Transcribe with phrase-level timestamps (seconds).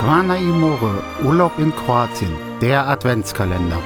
[0.00, 3.82] Zvana Imore, Urlaub in Kroatien, der Adventskalender.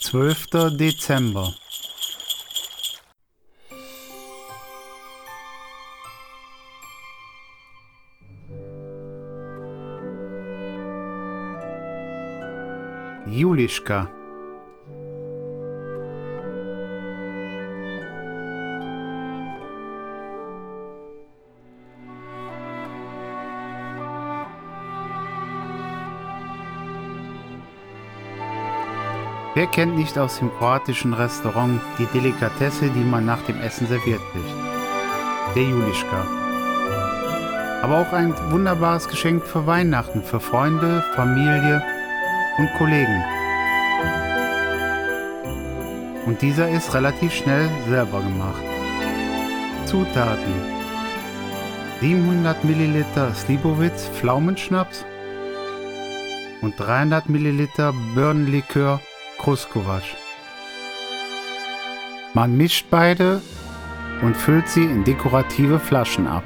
[0.00, 1.52] Zwölfter Dezember
[13.26, 14.10] Julischka
[29.54, 34.20] Wer kennt nicht aus dem kroatischen Restaurant die Delikatesse, die man nach dem Essen serviert
[34.32, 35.54] kriegt?
[35.54, 36.26] Der Julischka.
[37.82, 41.82] Aber auch ein wunderbares Geschenk für Weihnachten, für Freunde, Familie
[42.58, 43.22] und Kollegen.
[46.26, 48.62] Und dieser ist relativ schnell selber gemacht.
[49.86, 50.54] Zutaten
[52.00, 55.04] 700 Milliliter Slibowitz Pflaumenschnaps
[56.62, 59.00] und 300 Milliliter Birnenlikör
[59.38, 60.02] Kruskovac.
[62.32, 63.42] Man mischt beide
[64.22, 66.44] und füllt sie in dekorative Flaschen ab.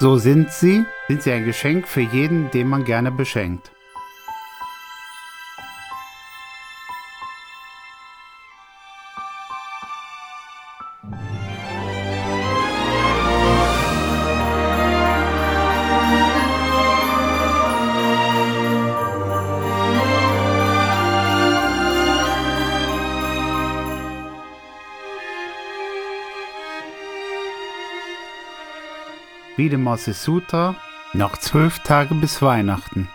[0.00, 3.70] So sind sie, sind sie ein Geschenk für jeden, den man gerne beschenkt.
[29.56, 30.74] Videmase Sutra,
[31.12, 33.08] noch zwölf Tage bis Weihnachten.